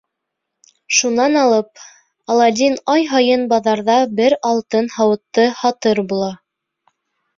[0.99, 1.83] Шунан алып,
[2.35, 6.33] Аладдин ай һайын баҙарҙа бер алтын һауытты һатыр була.